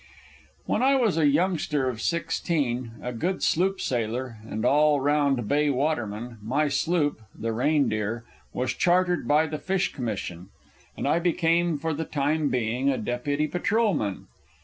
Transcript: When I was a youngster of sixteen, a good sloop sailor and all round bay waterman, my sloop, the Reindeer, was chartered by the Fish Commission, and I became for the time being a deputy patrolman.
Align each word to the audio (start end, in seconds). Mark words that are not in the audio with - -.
When 0.65 0.81
I 0.81 0.95
was 0.95 1.19
a 1.19 1.27
youngster 1.27 1.87
of 1.87 2.01
sixteen, 2.01 2.93
a 3.03 3.13
good 3.13 3.43
sloop 3.43 3.79
sailor 3.79 4.37
and 4.49 4.65
all 4.65 4.99
round 4.99 5.47
bay 5.47 5.69
waterman, 5.69 6.39
my 6.41 6.69
sloop, 6.69 7.21
the 7.37 7.53
Reindeer, 7.53 8.23
was 8.51 8.73
chartered 8.73 9.27
by 9.27 9.45
the 9.45 9.59
Fish 9.59 9.93
Commission, 9.93 10.49
and 10.97 11.07
I 11.07 11.19
became 11.19 11.77
for 11.77 11.93
the 11.93 12.03
time 12.05 12.49
being 12.49 12.89
a 12.89 12.97
deputy 12.97 13.45
patrolman. 13.45 14.25